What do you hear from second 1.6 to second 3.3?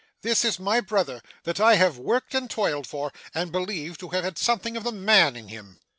have worked and toiled for,